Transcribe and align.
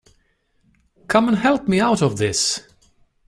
Come 1.09 1.27
and 1.27 1.37
help 1.37 1.67
me 1.67 1.79
out 1.79 2.01
of 2.01 2.17
this!’ 2.17 2.61